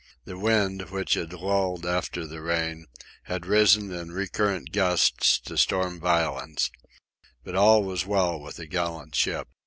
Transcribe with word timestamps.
The 0.25 0.35
wind, 0.35 0.89
which 0.89 1.13
had 1.13 1.31
lulled 1.31 1.85
after 1.85 2.25
the 2.25 2.41
rain, 2.41 2.87
had 3.25 3.45
risen 3.45 3.91
in 3.93 4.11
recurrent 4.11 4.71
gusts 4.71 5.37
to 5.41 5.59
storm 5.59 5.99
violence. 5.99 6.71
But 7.43 7.53
all 7.55 7.83
was 7.83 8.03
well 8.03 8.39
with 8.39 8.55
the 8.55 8.65
gallant 8.65 9.13
ship. 9.13 9.47